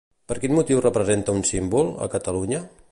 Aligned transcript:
Per 0.31 0.37
quin 0.43 0.55
motiu 0.59 0.81
representa 0.85 1.37
un 1.41 1.45
símbol, 1.53 1.91
a 2.07 2.13
Catalunya? 2.17 2.67